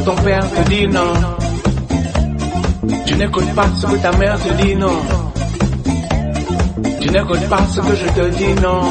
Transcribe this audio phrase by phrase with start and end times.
[0.00, 1.12] ton père te dit, non.
[3.06, 5.00] Tu n'écoutes pas ce que ta mère te dit, non.
[7.00, 8.82] Tu n'écoutes pas ce que je te dis, non.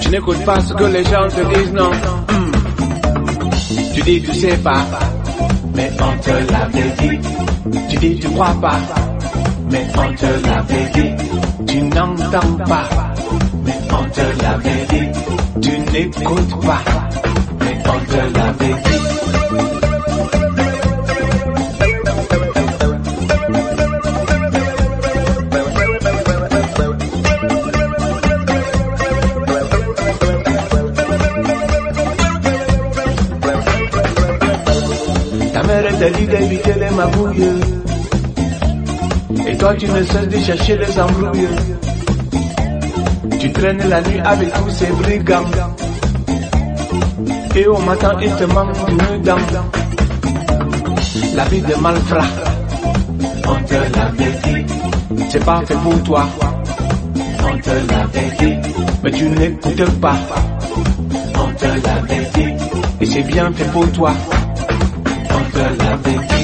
[0.00, 1.90] Tu n'écoutes pas ce que les gens te disent, non.
[1.90, 2.50] Hmm.
[3.94, 4.84] Tu dis tu sais pas,
[5.74, 7.18] mais on te l'avait dit.
[7.88, 8.78] Tu dis tu crois pas,
[9.70, 11.66] mais on te l'avait dit.
[11.66, 12.88] Tu n'entends pas,
[13.64, 15.08] mais on te l'avait dit.
[15.60, 16.82] Tu n'écoutes pas,
[18.10, 18.16] Ta
[35.62, 37.44] mère t'a dit d'éviter les magouilles.
[39.46, 41.48] Et toi tu ne cesses de chercher les embrouilles.
[43.38, 45.44] Tu traînes la nuit avec tous ces brigands.
[47.56, 49.36] Et au matin il te manque une dent.
[51.34, 52.26] La vie de malfrat,
[53.48, 54.66] on te l'avait dit.
[55.30, 56.26] C'est pas fait pour toi,
[57.44, 58.54] on te l'avait dit.
[59.02, 60.16] Mais tu n'écoutes pas,
[61.34, 62.54] on te l'avait dit.
[63.00, 64.12] Et c'est bien fait pour toi,
[65.30, 66.39] on te l'avait dit.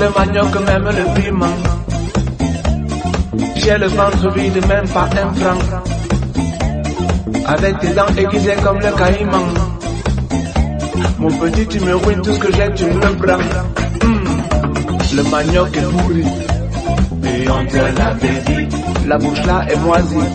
[0.00, 1.46] Le manioc, même le piment.
[3.56, 5.82] J'ai le ventre vide, même pas un franc.
[7.46, 9.48] Avec tes dents aiguisées comme le caïman.
[11.18, 13.38] Mon petit, tu me ruines tout ce que j'ai, tu me le prends.
[14.06, 16.24] Hmm, Le manioc est pourri.
[17.24, 18.76] Et on te l'avait dit.
[19.06, 20.28] La bouche là est moisie.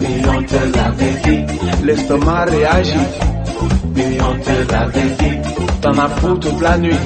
[0.00, 1.44] Et on te l'avait dit.
[1.84, 3.06] L'estomac réagit.
[3.96, 5.38] Et on te l'avait dit.
[5.82, 6.96] T'en as pour toute la nuit.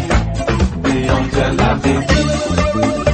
[1.04, 3.13] Et on te l'avait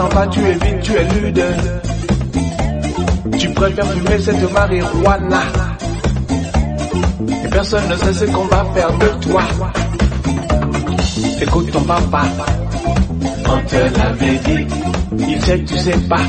[0.00, 0.40] l'entends pas, tu
[0.82, 1.44] tu es lude.
[3.38, 5.42] Tu préfères fumer cette marijuana.
[7.44, 9.42] Et personne ne sait ce qu'on va faire de toi.
[11.42, 12.22] Écoute ton papa,
[13.46, 14.66] on te l'avait dit.
[15.28, 16.26] Il sait que tu sais pas,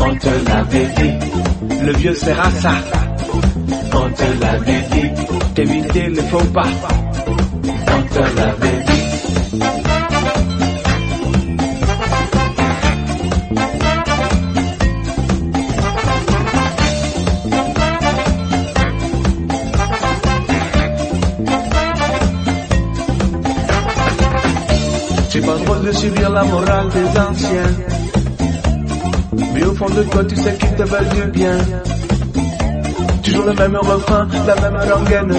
[0.00, 1.84] on te l'avait dit.
[1.84, 2.72] Le vieux sera ça,
[3.92, 5.10] on te l'avait dit.
[5.54, 6.66] T'éviter le faux pas,
[7.66, 8.95] on te l'avait dit.
[25.86, 27.72] De subir la morale des anciens.
[29.54, 31.58] Mais au fond de toi, tu sais qu'ils te veulent du bien.
[33.22, 35.34] Toujours le même refrain, la même rengaine.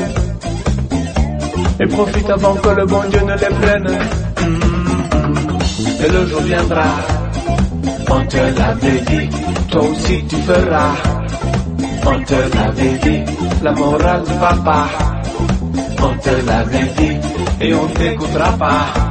[1.81, 3.89] Et profite avant que le bon Dieu ne les prenne.
[6.03, 6.89] Et le jour viendra,
[8.09, 9.29] on te l'avait dit,
[9.69, 10.93] toi aussi tu feras.
[12.05, 13.21] On te l'avait dit,
[13.63, 14.87] la morale du papa.
[16.01, 17.17] On te l'avait dit,
[17.61, 19.06] et on t'écoutera pas.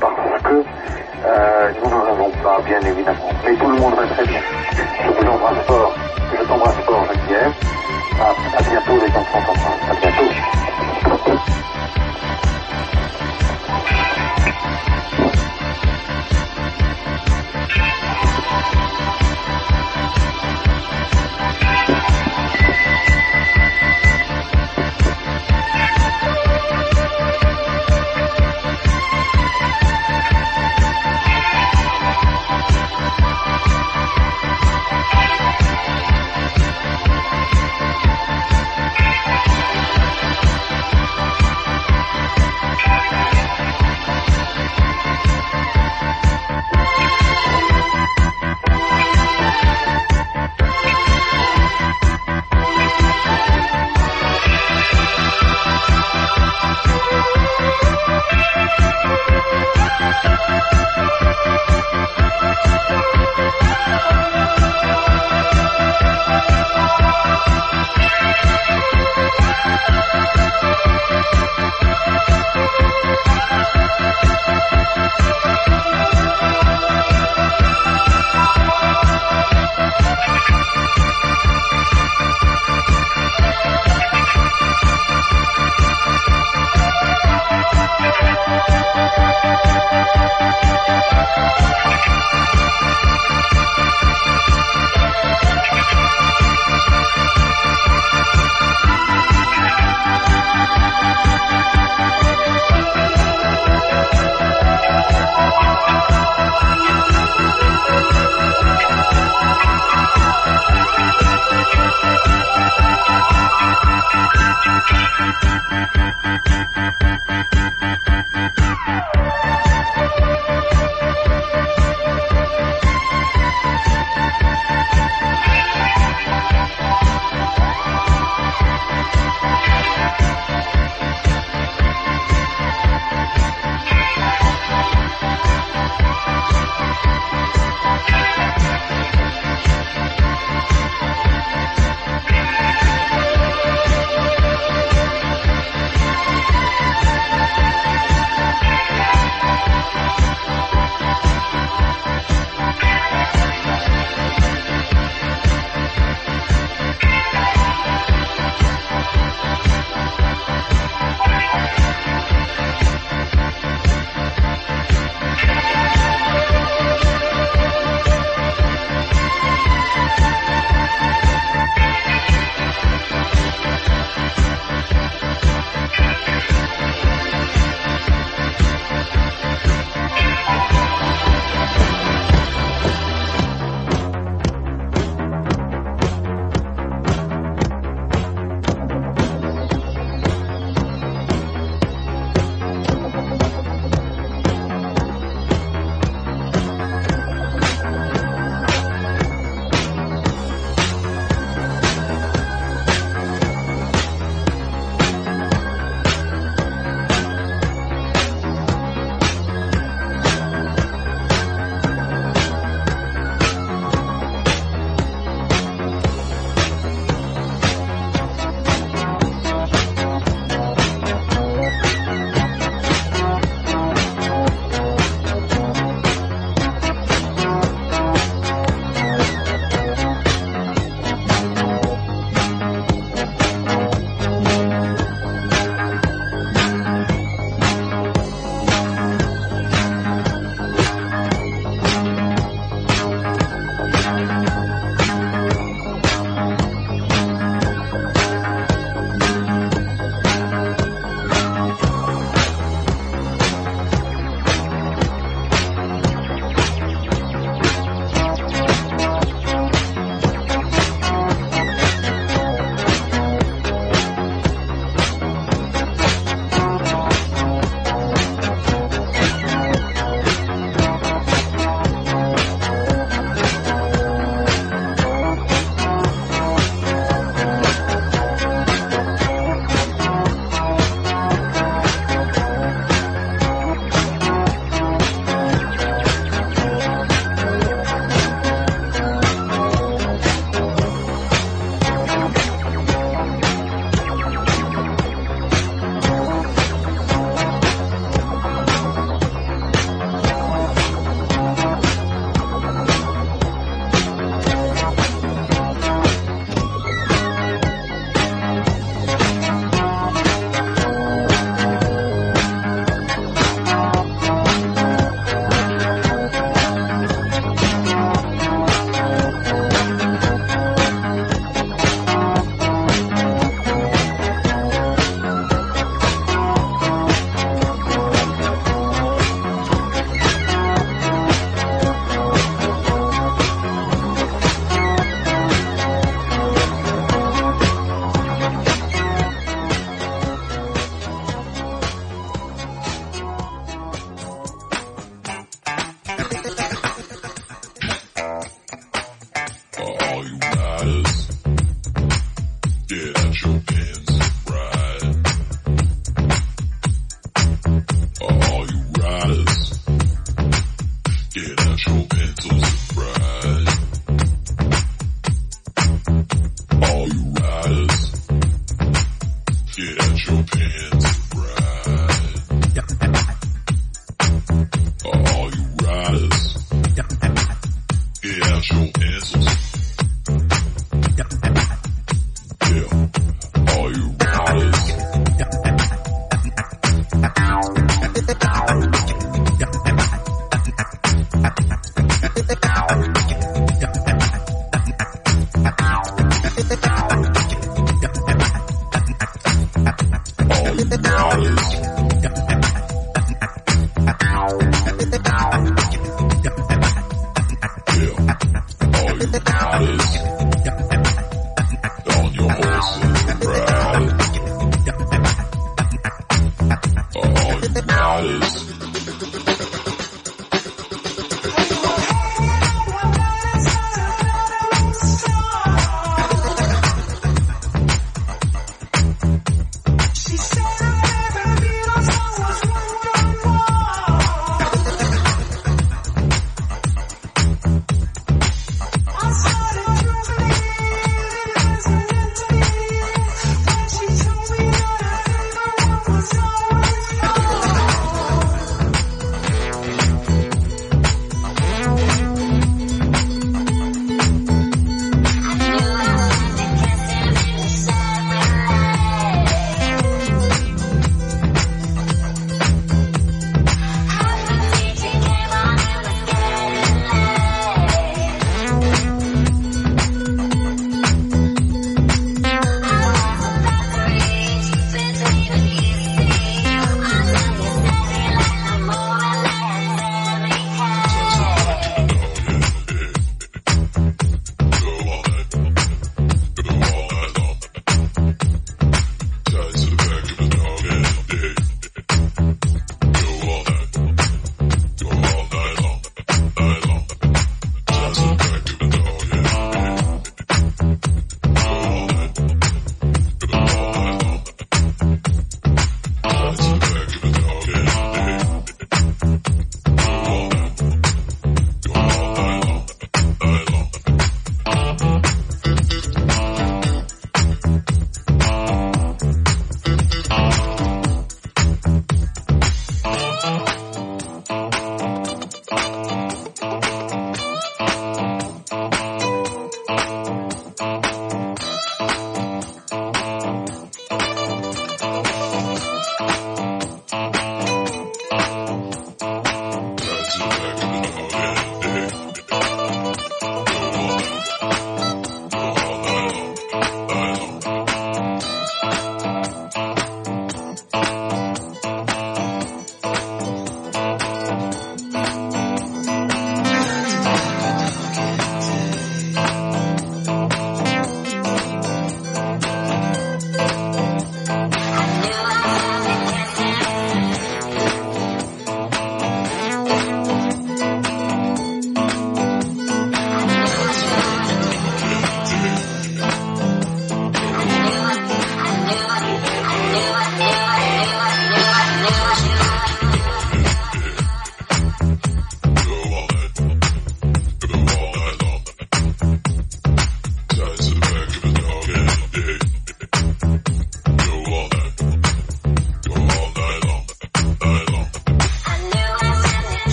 [0.00, 0.31] Bump.